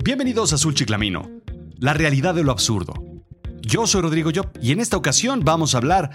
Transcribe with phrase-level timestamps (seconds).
[0.00, 1.30] Bienvenidos a Azul Chiclamino,
[1.78, 2.94] la realidad de lo absurdo.
[3.60, 6.10] Yo soy Rodrigo Job y en esta ocasión vamos a hablar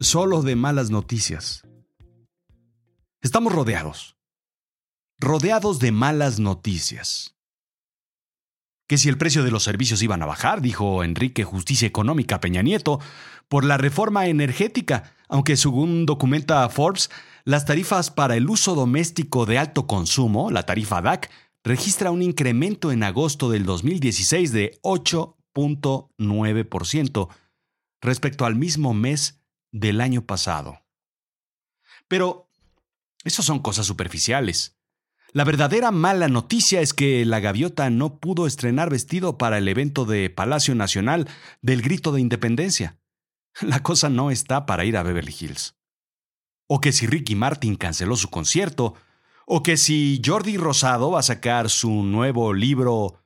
[0.00, 1.62] solo de malas noticias.
[3.20, 4.16] Estamos rodeados,
[5.18, 7.36] rodeados de malas noticias.
[8.88, 12.62] Que si el precio de los servicios iban a bajar, dijo Enrique Justicia Económica Peña
[12.62, 12.98] Nieto,
[13.48, 17.10] por la reforma energética, aunque según documenta Forbes,
[17.44, 21.30] las tarifas para el uso doméstico de alto consumo, la tarifa DAC,
[21.62, 27.28] registra un incremento en agosto del 2016 de 8.9%
[28.00, 30.80] respecto al mismo mes del año pasado.
[32.08, 32.48] Pero
[33.24, 34.78] eso son cosas superficiales.
[35.32, 40.04] La verdadera mala noticia es que la gaviota no pudo estrenar vestido para el evento
[40.04, 41.28] de Palacio Nacional
[41.62, 42.98] del Grito de Independencia.
[43.60, 45.76] La cosa no está para ir a Beverly Hills.
[46.72, 48.94] O que si Ricky Martin canceló su concierto,
[49.44, 53.20] o que si Jordi Rosado va a sacar su nuevo libro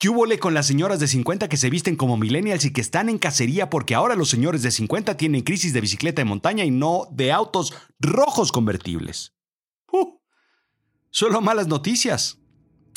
[0.00, 3.08] ¿Qué hubo con las señoras de 50 que se visten como millennials y que están
[3.10, 6.70] en cacería porque ahora los señores de 50 tienen crisis de bicicleta de montaña y
[6.70, 9.34] no de autos rojos convertibles?
[9.92, 10.18] Uh,
[11.10, 12.38] solo malas noticias.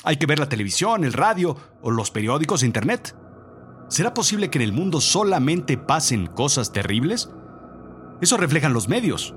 [0.06, 3.13] Hay que ver la televisión, el radio o los periódicos e internet.
[3.89, 7.30] ¿Será posible que en el mundo solamente pasen cosas terribles?
[8.22, 9.35] Eso reflejan los medios.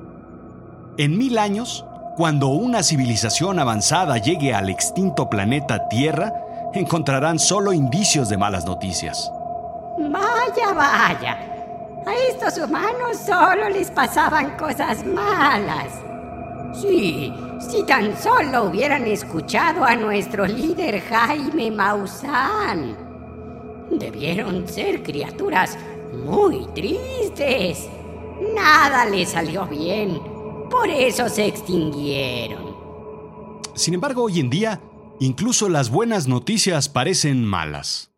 [0.99, 1.85] En mil años,
[2.17, 6.33] cuando una civilización avanzada llegue al extinto planeta Tierra,
[6.73, 9.31] encontrarán solo indicios de malas noticias.
[9.99, 11.33] Vaya, vaya.
[12.07, 15.93] A estos humanos solo les pasaban cosas malas.
[16.73, 22.97] Sí, si tan solo hubieran escuchado a nuestro líder Jaime Maussan.
[23.91, 25.77] Debieron ser criaturas
[26.25, 27.87] muy tristes.
[28.55, 30.36] Nada les salió bien.
[30.71, 32.77] Por eso se extinguieron.
[33.75, 34.81] Sin embargo, hoy en día,
[35.21, 38.16] incluso las buenas noticias parecen malas.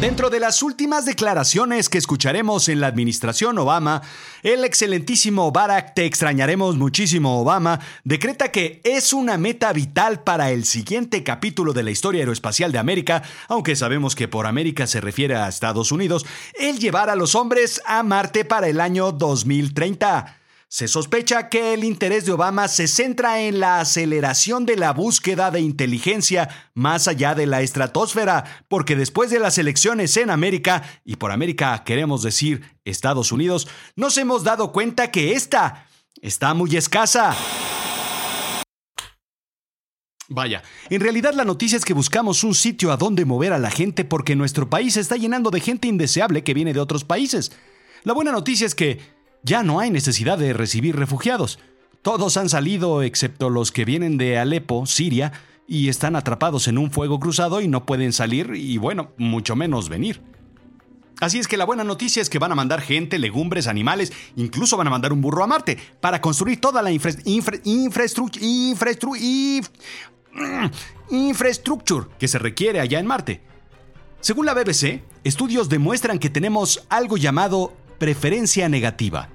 [0.00, 4.02] Dentro de las últimas declaraciones que escucharemos en la administración Obama,
[4.42, 10.64] el excelentísimo Barack, te extrañaremos muchísimo Obama, decreta que es una meta vital para el
[10.64, 15.36] siguiente capítulo de la historia aeroespacial de América, aunque sabemos que por América se refiere
[15.36, 16.26] a Estados Unidos,
[16.58, 20.43] el llevar a los hombres a Marte para el año 2030.
[20.74, 25.52] Se sospecha que el interés de Obama se centra en la aceleración de la búsqueda
[25.52, 31.14] de inteligencia más allá de la estratosfera, porque después de las elecciones en América, y
[31.14, 35.86] por América queremos decir Estados Unidos, nos hemos dado cuenta que esta
[36.20, 37.36] está muy escasa.
[40.26, 43.70] Vaya, en realidad la noticia es que buscamos un sitio a donde mover a la
[43.70, 47.52] gente porque nuestro país está llenando de gente indeseable que viene de otros países.
[48.02, 49.13] La buena noticia es que
[49.44, 51.60] ya no hay necesidad de recibir refugiados.
[52.02, 55.32] Todos han salido excepto los que vienen de Alepo, Siria,
[55.66, 59.88] y están atrapados en un fuego cruzado y no pueden salir y bueno, mucho menos
[59.88, 60.20] venir.
[61.20, 64.76] Así es que la buena noticia es que van a mandar gente, legumbres, animales, incluso
[64.76, 67.62] van a mandar un burro a Marte para construir toda la infraestructura
[72.18, 73.40] que se requiere allá en Marte.
[74.20, 79.28] Según la BBC, estudios demuestran que tenemos algo llamado preferencia negativa,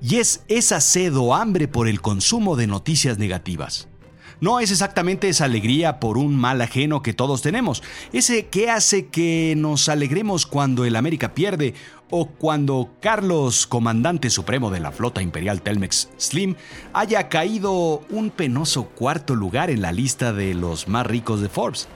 [0.00, 3.88] y es esa sed o hambre por el consumo de noticias negativas.
[4.40, 7.82] No es exactamente esa alegría por un mal ajeno que todos tenemos,
[8.12, 11.74] ese que hace que nos alegremos cuando el América pierde
[12.08, 16.54] o cuando Carlos, comandante supremo de la flota imperial Telmex Slim,
[16.92, 21.88] haya caído un penoso cuarto lugar en la lista de los más ricos de Forbes.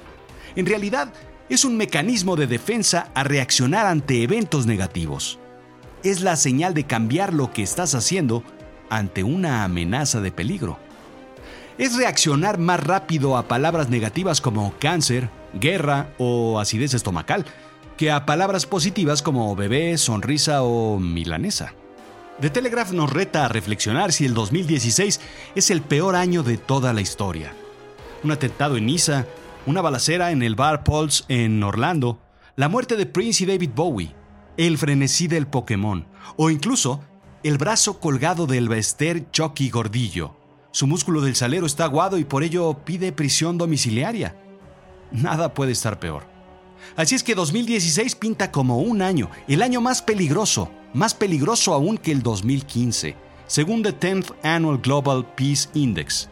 [0.56, 1.12] En realidad,
[1.48, 5.38] es un mecanismo de defensa a reaccionar ante eventos negativos
[6.02, 8.42] es la señal de cambiar lo que estás haciendo
[8.90, 10.78] ante una amenaza de peligro.
[11.78, 17.46] Es reaccionar más rápido a palabras negativas como cáncer, guerra o acidez estomacal,
[17.96, 21.74] que a palabras positivas como bebé, sonrisa o milanesa.
[22.40, 25.20] The Telegraph nos reta a reflexionar si el 2016
[25.54, 27.54] es el peor año de toda la historia.
[28.24, 29.26] Un atentado en Niza,
[29.66, 32.18] una balacera en el bar Pulse en Orlando,
[32.56, 34.14] la muerte de Prince y David Bowie,
[34.56, 36.06] el frenesí del Pokémon
[36.36, 37.00] o incluso
[37.42, 40.36] el brazo colgado del Bester Chucky Gordillo.
[40.70, 44.36] Su músculo del salero está aguado y por ello pide prisión domiciliaria.
[45.10, 46.24] Nada puede estar peor.
[46.96, 51.98] Así es que 2016 pinta como un año, el año más peligroso, más peligroso aún
[51.98, 53.16] que el 2015,
[53.46, 56.28] según The 10th Annual Global Peace Index.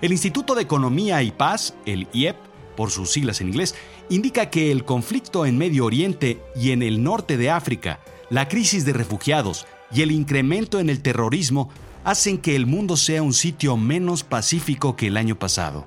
[0.00, 2.36] El Instituto de Economía y Paz, el IEP,
[2.78, 3.74] por sus siglas en inglés,
[4.08, 7.98] indica que el conflicto en Medio Oriente y en el norte de África,
[8.30, 11.70] la crisis de refugiados y el incremento en el terrorismo
[12.04, 15.86] hacen que el mundo sea un sitio menos pacífico que el año pasado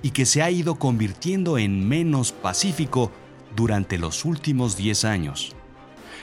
[0.00, 3.10] y que se ha ido convirtiendo en menos pacífico
[3.56, 5.56] durante los últimos 10 años.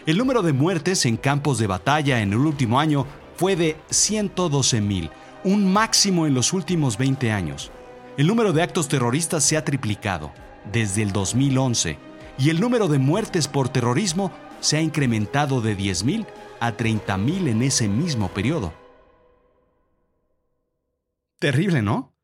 [0.05, 5.09] El número de muertes en campos de batalla en el último año fue de 112.000,
[5.43, 7.69] un máximo en los últimos 20 años.
[8.17, 10.31] El número de actos terroristas se ha triplicado
[10.71, 11.99] desde el 2011
[12.37, 14.31] y el número de muertes por terrorismo
[14.61, 16.25] se ha incrementado de 10.000
[16.61, 18.73] a 30.000 en ese mismo periodo.
[21.39, 22.15] Terrible, ¿no?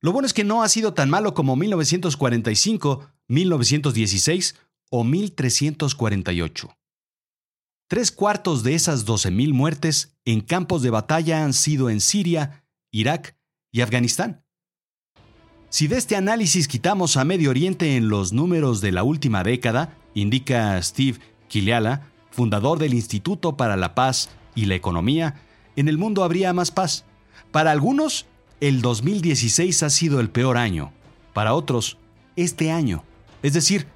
[0.00, 4.54] Lo bueno es que no ha sido tan malo como 1945, 1916
[4.90, 6.76] o 1348.
[7.88, 13.36] Tres cuartos de esas 12.000 muertes en campos de batalla han sido en Siria, Irak
[13.72, 14.41] y Afganistán.
[15.72, 19.96] Si de este análisis quitamos a Medio Oriente en los números de la última década,
[20.12, 25.36] indica Steve Kiliala, fundador del Instituto para la Paz y la Economía,
[25.74, 27.06] en el mundo habría más paz.
[27.52, 28.26] Para algunos,
[28.60, 30.92] el 2016 ha sido el peor año.
[31.32, 31.96] Para otros,
[32.36, 33.02] este año.
[33.42, 33.86] Es decir,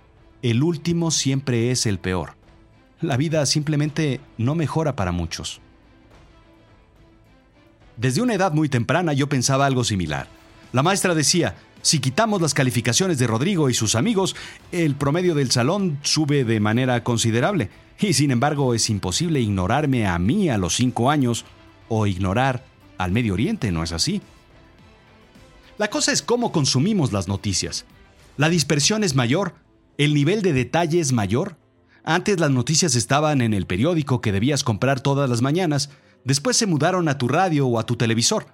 [0.40, 2.36] el último siempre es el peor.
[3.02, 5.60] La vida simplemente no mejora para muchos.
[7.98, 10.26] Desde una edad muy temprana yo pensaba algo similar.
[10.72, 11.54] La maestra decía,
[11.86, 14.34] si quitamos las calificaciones de Rodrigo y sus amigos,
[14.72, 17.70] el promedio del salón sube de manera considerable.
[18.00, 21.44] Y sin embargo es imposible ignorarme a mí a los cinco años
[21.88, 22.64] o ignorar
[22.98, 24.20] al Medio Oriente, ¿no es así?
[25.78, 27.84] La cosa es cómo consumimos las noticias.
[28.36, 29.54] La dispersión es mayor,
[29.96, 31.56] el nivel de detalle es mayor.
[32.02, 35.90] Antes las noticias estaban en el periódico que debías comprar todas las mañanas,
[36.24, 38.48] después se mudaron a tu radio o a tu televisor.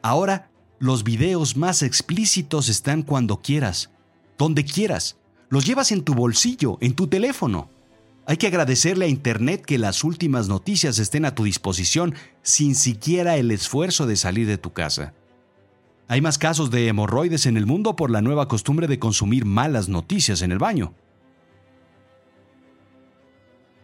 [0.00, 0.48] Ahora,
[0.78, 3.90] los videos más explícitos están cuando quieras,
[4.36, 5.16] donde quieras.
[5.48, 7.70] Los llevas en tu bolsillo, en tu teléfono.
[8.26, 13.36] Hay que agradecerle a Internet que las últimas noticias estén a tu disposición sin siquiera
[13.38, 15.14] el esfuerzo de salir de tu casa.
[16.06, 19.88] Hay más casos de hemorroides en el mundo por la nueva costumbre de consumir malas
[19.88, 20.94] noticias en el baño.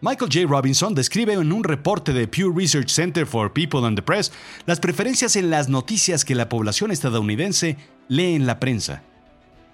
[0.01, 0.45] Michael J.
[0.45, 4.31] Robinson describe en un reporte de Pew Research Center for People and the Press
[4.65, 7.77] las preferencias en las noticias que la población estadounidense
[8.09, 9.03] lee en la prensa.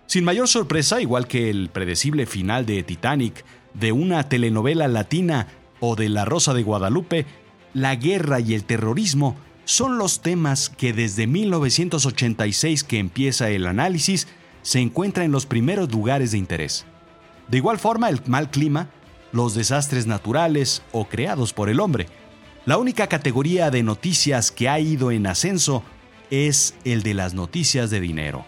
[0.05, 5.47] Sin mayor sorpresa, igual que el predecible final de Titanic, de una telenovela latina
[5.79, 7.25] o de La Rosa de Guadalupe,
[7.73, 9.35] la guerra y el terrorismo
[9.65, 14.27] son los temas que desde 1986 que empieza el análisis
[14.61, 16.85] se encuentra en los primeros lugares de interés.
[17.47, 18.89] De igual forma, el mal clima,
[19.31, 22.07] los desastres naturales o creados por el hombre.
[22.65, 25.83] La única categoría de noticias que ha ido en ascenso
[26.29, 28.45] es el de las noticias de dinero.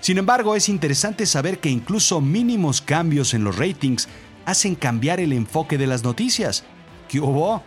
[0.00, 4.08] Sin embargo, es interesante saber que incluso mínimos cambios en los ratings
[4.44, 6.64] hacen cambiar el enfoque de las noticias.
[7.08, 7.62] ¿Qué hubo?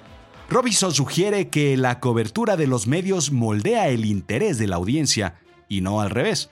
[0.49, 5.35] Robinson sugiere que la cobertura de los medios moldea el interés de la audiencia
[5.67, 6.49] y no al revés.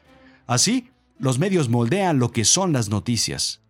[0.47, 3.61] Así, los medios moldean lo que son las noticias.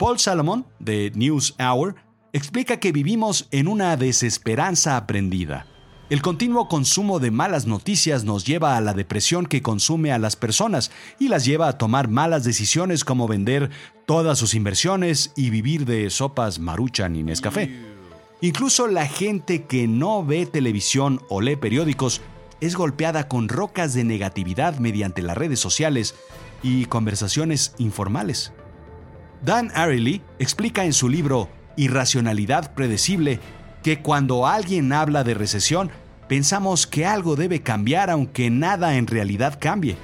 [0.00, 1.94] Paul Salomon, de News Hour,
[2.32, 5.66] explica que vivimos en una desesperanza aprendida.
[6.08, 10.36] El continuo consumo de malas noticias nos lleva a la depresión que consume a las
[10.36, 13.68] personas y las lleva a tomar malas decisiones como vender
[14.06, 17.70] todas sus inversiones y vivir de sopas maruchan y Nescafé.
[18.40, 22.22] Incluso la gente que no ve televisión o lee periódicos
[22.62, 26.14] es golpeada con rocas de negatividad mediante las redes sociales
[26.62, 28.54] y conversaciones informales.
[29.42, 33.40] Dan Ariely explica en su libro Irracionalidad Predecible
[33.82, 35.90] que cuando alguien habla de recesión,
[36.28, 39.96] pensamos que algo debe cambiar aunque nada en realidad cambie.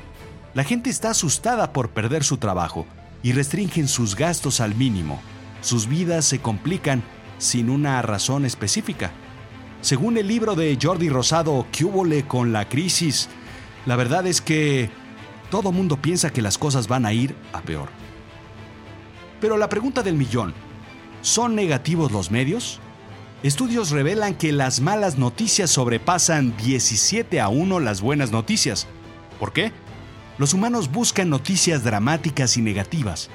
[0.55, 2.87] La gente está asustada por perder su trabajo
[3.23, 5.21] y restringen sus gastos al mínimo.
[5.61, 7.03] Sus vidas se complican
[7.39, 9.11] sin una razón específica.
[9.83, 11.85] Según el libro de Jordi Rosado, ¿qué
[12.27, 13.29] con la crisis?
[13.85, 14.91] La verdad es que
[15.51, 18.06] todo mundo piensa que las cosas van a ir a peor.
[19.47, 20.55] Pero la pregunta del millón,
[21.23, 22.81] ¿son negativos los medios?
[23.45, 28.89] Estudios revelan que las malas noticias sobrepasan 17 a 1 las buenas noticias.
[29.39, 29.71] ¿Por qué?
[30.37, 33.31] Los humanos buscan noticias dramáticas y negativas,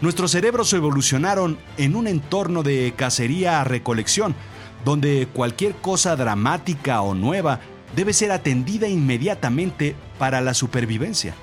[0.00, 4.36] Nuestros cerebros evolucionaron en un entorno de cacería a recolección,
[4.84, 7.58] donde cualquier cosa dramática o nueva
[7.96, 11.34] debe ser atendida inmediatamente para la supervivencia.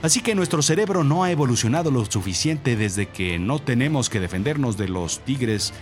[0.00, 4.76] Así que nuestro cerebro no ha evolucionado lo suficiente desde que no tenemos que defendernos
[4.76, 5.72] de los tigres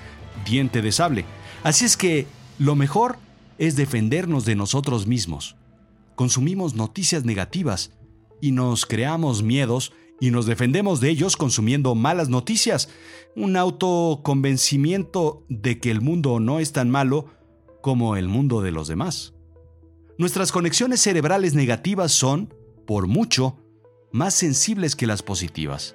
[0.47, 1.25] diente de sable.
[1.63, 2.27] Así es que
[2.59, 3.19] lo mejor
[3.59, 5.57] es defendernos de nosotros mismos.
[6.15, 7.93] Consumimos noticias negativas
[8.41, 12.89] y nos creamos miedos y nos defendemos de ellos consumiendo malas noticias,
[13.35, 17.27] un autoconvencimiento de que el mundo no es tan malo
[17.83, 19.35] como el mundo de los demás.
[20.17, 22.55] Nuestras conexiones cerebrales negativas son,
[22.87, 23.59] por mucho,
[24.17, 25.95] más sensibles que las positivas.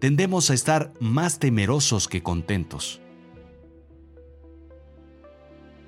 [0.00, 3.00] Tendemos a estar más temerosos que contentos.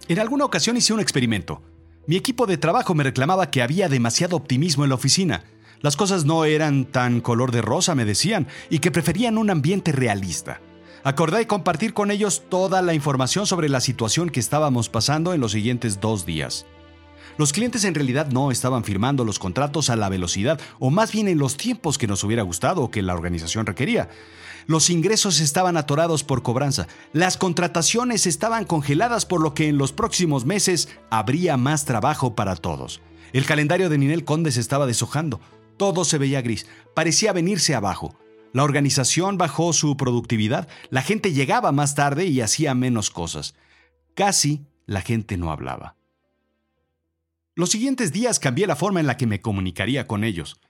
[0.06, 1.62] En alguna ocasión hice un experimento.
[2.06, 5.44] Mi equipo de trabajo me reclamaba que había demasiado optimismo en la oficina.
[5.80, 9.90] Las cosas no eran tan color de rosa, me decían, y que preferían un ambiente
[9.90, 10.61] realista.
[11.02, 15.52] Acordé compartir con ellos toda la información sobre la situación que estábamos pasando en los
[15.52, 16.66] siguientes dos días.
[17.37, 21.26] Los clientes en realidad no estaban firmando los contratos a la velocidad o más bien
[21.26, 24.09] en los tiempos que nos hubiera gustado o que la organización requería.
[24.67, 26.87] Los ingresos estaban atorados por cobranza.
[27.12, 32.57] Las contrataciones estaban congeladas por lo que en los próximos meses habría más trabajo para
[32.57, 33.00] todos.
[33.33, 35.41] El calendario de Ninel Conde se estaba deshojando.
[35.76, 36.67] Todo se veía gris.
[36.95, 38.17] Parecía venirse abajo.
[38.53, 40.69] La organización bajó su productividad.
[40.88, 43.57] La gente llegaba más tarde y hacía menos cosas.
[44.14, 45.97] Casi la gente no hablaba.
[47.56, 50.61] Los siguientes días cambié la forma en la que me comunicaría con ellos.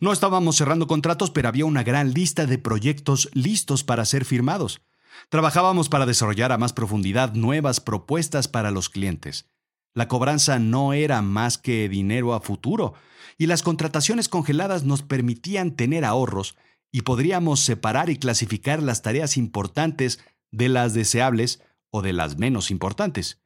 [0.00, 4.80] No estábamos cerrando contratos, pero había una gran lista de proyectos listos para ser firmados.
[5.28, 9.48] Trabajábamos para desarrollar a más profundidad nuevas propuestas para los clientes.
[9.94, 12.94] La cobranza no era más que dinero a futuro,
[13.38, 16.56] y las contrataciones congeladas nos permitían tener ahorros
[16.90, 20.18] y podríamos separar y clasificar las tareas importantes
[20.50, 23.41] de las deseables o de las menos importantes.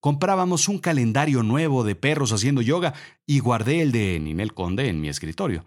[0.00, 2.94] Comprábamos un calendario nuevo de perros haciendo yoga
[3.26, 5.64] y guardé el de Ninel Conde en mi escritorio.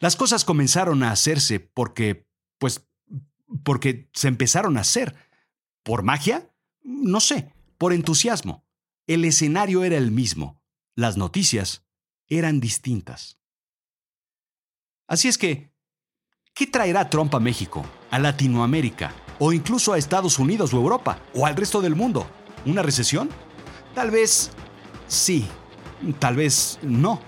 [0.00, 2.26] Las cosas comenzaron a hacerse porque,
[2.58, 2.86] pues,
[3.62, 5.14] porque se empezaron a hacer.
[5.82, 6.50] ¿Por magia?
[6.82, 8.64] No sé, por entusiasmo.
[9.06, 10.62] El escenario era el mismo.
[10.94, 11.84] Las noticias
[12.28, 13.38] eran distintas.
[15.06, 15.70] Así es que,
[16.54, 21.44] ¿qué traerá Trump a México, a Latinoamérica, o incluso a Estados Unidos o Europa, o
[21.44, 22.26] al resto del mundo?
[22.64, 23.28] ¿Una recesión?
[23.94, 24.50] Tal vez
[25.06, 25.46] sí,
[26.18, 27.20] tal vez no.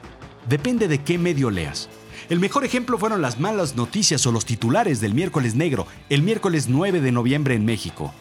[0.49, 1.89] Depende de qué medio leas.
[2.29, 6.69] El mejor ejemplo fueron las malas noticias o los titulares del miércoles negro, el miércoles
[6.69, 8.13] 9 de noviembre en México.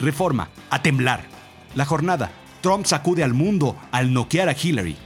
[0.00, 1.24] Reforma, a temblar.
[1.76, 4.96] La jornada, Trump sacude al mundo al noquear a Hillary.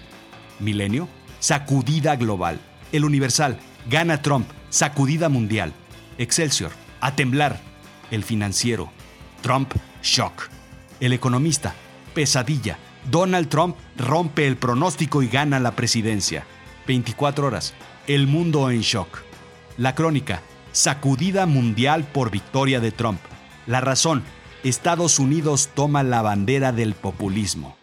[0.58, 1.06] Milenio,
[1.38, 2.58] sacudida global.
[2.92, 3.58] El Universal,
[3.90, 5.74] gana Trump, sacudida mundial.
[6.16, 7.60] Excelsior, a temblar.
[8.10, 8.90] El financiero,
[9.42, 10.48] Trump, shock.
[11.00, 11.74] El economista,
[12.14, 12.78] pesadilla.
[13.10, 16.44] Donald Trump rompe el pronóstico y gana la presidencia.
[16.86, 17.74] 24 horas.
[18.06, 19.22] El mundo en shock.
[19.76, 20.42] La crónica.
[20.72, 23.20] Sacudida mundial por victoria de Trump.
[23.66, 24.24] La razón.
[24.64, 27.76] Estados Unidos toma la bandera del populismo.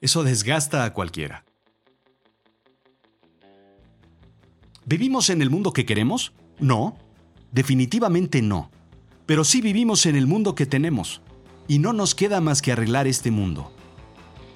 [0.00, 1.44] eso desgasta a cualquiera.
[4.84, 6.32] ¿Vivimos en el mundo que queremos?
[6.58, 6.98] No,
[7.52, 8.72] definitivamente no.
[9.26, 11.22] Pero sí vivimos en el mundo que tenemos
[11.70, 13.70] y no nos queda más que arreglar este mundo.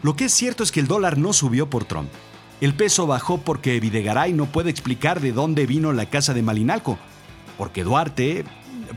[0.02, 2.08] Lo que es cierto es que el dólar no subió por Trump.
[2.60, 6.98] El peso bajó porque Videgaray no puede explicar de dónde vino la casa de Malinalco.
[7.56, 8.44] Porque Duarte,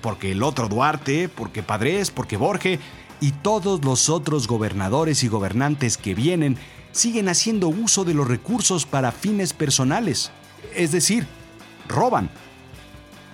[0.02, 2.80] porque el otro Duarte, porque Padres, porque Borge
[3.22, 6.58] y todos los otros gobernadores y gobernantes que vienen
[6.94, 10.32] siguen haciendo uso de los recursos para fines personales.
[10.74, 11.28] Es decir,
[11.88, 12.32] roban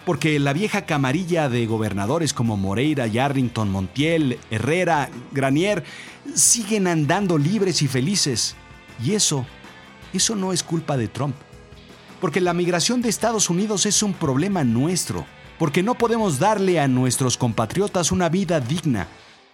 [0.06, 5.84] porque la vieja camarilla de gobernadores como Moreira, Yarrington, Montiel, Herrera, Granier
[6.34, 8.56] siguen andando libres y felices.
[9.04, 9.46] Y eso,
[10.12, 11.36] eso no es culpa de Trump.
[12.20, 15.26] Porque la migración de Estados Unidos es un problema nuestro,
[15.58, 19.08] porque no podemos darle a nuestros compatriotas una vida digna,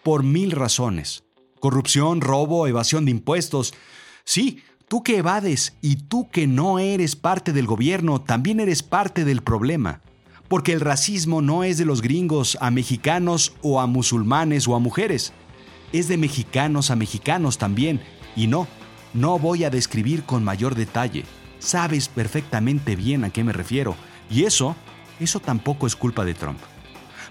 [0.03, 1.23] por mil razones.
[1.59, 3.73] Corrupción, robo, evasión de impuestos.
[4.23, 9.25] Sí, tú que evades y tú que no eres parte del gobierno, también eres parte
[9.25, 10.01] del problema
[10.49, 14.79] porque el racismo no es de los gringos a mexicanos o a musulmanes o a
[14.79, 15.31] mujeres,
[15.93, 18.01] es de mexicanos a mexicanos también,
[18.35, 18.67] y no,
[19.13, 21.23] no voy a describir con mayor detalle,
[21.59, 23.95] sabes perfectamente bien a qué me refiero,
[24.29, 24.75] y eso,
[25.19, 26.59] eso tampoco es culpa de Trump.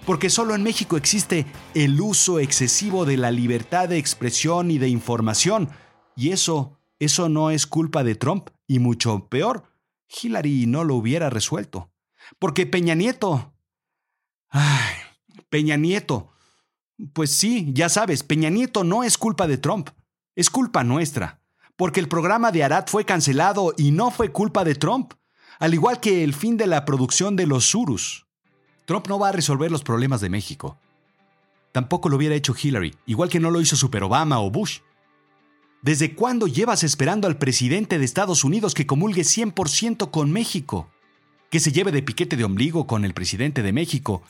[0.07, 1.45] Porque solo en México existe
[1.75, 5.71] el uso excesivo de la libertad de expresión y de información,
[6.17, 9.65] y eso, eso no es culpa de Trump, y mucho peor,
[10.09, 11.91] Hillary no lo hubiera resuelto.
[12.38, 13.52] Porque Peña Nieto.
[14.49, 14.94] Ay,
[15.49, 16.30] Peña Nieto.
[17.12, 19.90] Pues sí, ya sabes, Peña Nieto no es culpa de Trump,
[20.35, 21.40] es culpa nuestra.
[21.76, 25.12] Porque el programa de Arad fue cancelado y no fue culpa de Trump,
[25.61, 28.26] al igual que el fin de la producción de los Surus.
[28.85, 30.78] Trump no va a resolver los problemas de México.
[31.70, 34.80] Tampoco lo hubiera hecho Hillary, igual que no lo hizo Super Obama o Bush.
[35.82, 40.90] ¿Desde cuándo llevas esperando al presidente de Estados Unidos que comulgue 100% con México?
[41.50, 44.23] Que se lleve de piquete de ombligo con el presidente de México,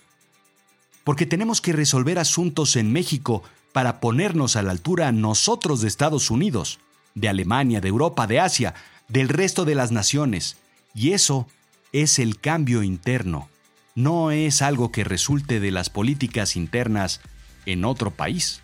[1.04, 6.30] porque tenemos que resolver asuntos en México para ponernos a la altura nosotros de Estados
[6.30, 6.78] Unidos,
[7.14, 8.74] de Alemania, de Europa, de Asia,
[9.08, 10.56] del resto de las naciones.
[10.94, 11.48] Y eso
[11.92, 13.48] es el cambio interno.
[13.94, 17.20] No es algo que resulte de las políticas internas
[17.66, 18.62] en otro país.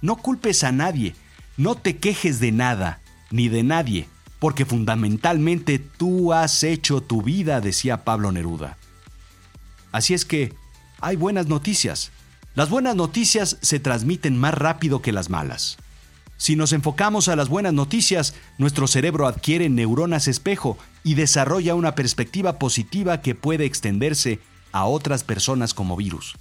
[0.00, 1.14] No culpes a nadie,
[1.56, 3.00] no te quejes de nada,
[3.30, 8.76] ni de nadie, porque fundamentalmente tú has hecho tu vida, decía Pablo Neruda.
[9.92, 10.54] Así es que
[11.00, 12.10] hay buenas noticias.
[12.54, 15.78] Las buenas noticias se transmiten más rápido que las malas.
[16.36, 21.96] Si nos enfocamos a las buenas noticias, nuestro cerebro adquiere neuronas espejo y desarrolla una
[21.96, 24.38] perspectiva positiva que puede extenderse
[24.70, 26.36] a otras personas como virus.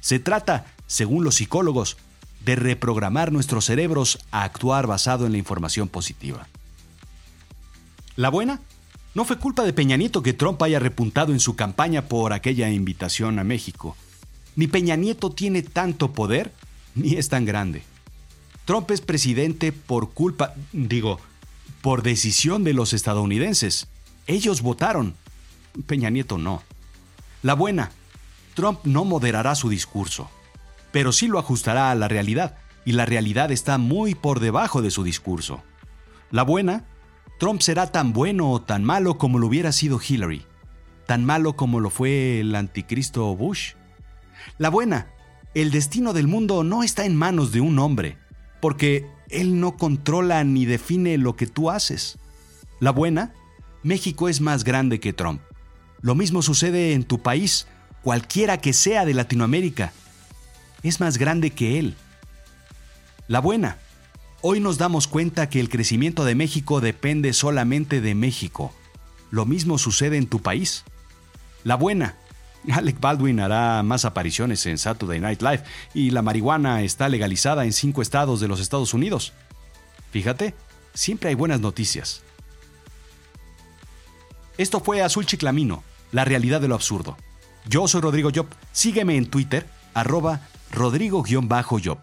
[0.00, 1.98] Se trata, según los psicólogos,
[2.44, 6.48] de reprogramar nuestros cerebros a actuar basado en la información positiva.
[8.18, 8.58] La buena
[9.14, 12.68] no fue culpa de Peña Nieto que Trump haya repuntado en su campaña por aquella
[12.68, 13.96] invitación a México.
[14.56, 16.52] Ni Peña Nieto tiene tanto poder,
[16.96, 17.84] ni es tan grande.
[18.64, 21.20] Trump es presidente por culpa, digo,
[21.80, 23.86] por decisión de los estadounidenses.
[24.26, 25.14] Ellos votaron.
[25.86, 26.64] Peña Nieto no.
[27.44, 27.92] La buena,
[28.54, 30.28] Trump no moderará su discurso,
[30.90, 34.90] pero sí lo ajustará a la realidad, y la realidad está muy por debajo de
[34.90, 35.62] su discurso.
[36.32, 36.84] La buena,
[37.38, 40.44] Trump será tan bueno o tan malo como lo hubiera sido Hillary,
[41.06, 43.74] tan malo como lo fue el anticristo Bush.
[44.58, 45.06] La buena,
[45.54, 48.18] el destino del mundo no está en manos de un hombre,
[48.60, 52.18] porque él no controla ni define lo que tú haces.
[52.80, 53.32] La buena,
[53.84, 55.40] México es más grande que Trump.
[56.00, 57.68] Lo mismo sucede en tu país,
[58.02, 59.92] cualquiera que sea de Latinoamérica.
[60.82, 61.94] Es más grande que él.
[63.28, 63.78] La buena,
[64.50, 68.72] Hoy nos damos cuenta que el crecimiento de México depende solamente de México.
[69.30, 70.84] Lo mismo sucede en tu país.
[71.64, 72.16] La buena.
[72.72, 77.74] Alec Baldwin hará más apariciones en Saturday Night Live y la marihuana está legalizada en
[77.74, 79.34] cinco estados de los Estados Unidos.
[80.12, 80.54] Fíjate,
[80.94, 82.22] siempre hay buenas noticias.
[84.56, 87.18] Esto fue Azul Chiclamino, la realidad de lo absurdo.
[87.66, 88.46] Yo soy Rodrigo Job.
[88.72, 91.98] Sígueme en Twitter, arroba rodrigo-job.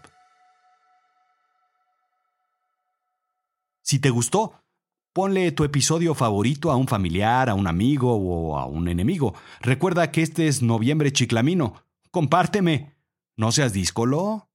[3.86, 4.64] Si te gustó,
[5.12, 9.32] ponle tu episodio favorito a un familiar, a un amigo o a un enemigo.
[9.60, 11.84] Recuerda que este es Noviembre Chiclamino.
[12.10, 12.96] Compárteme.
[13.36, 14.50] No seas díscolo.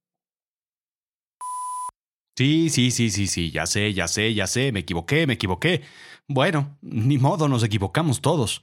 [2.36, 5.80] Sí, sí, sí, sí, sí, ya sé, ya sé, ya sé, me equivoqué, me equivoqué.
[6.28, 8.62] Bueno, ni modo, nos equivocamos todos.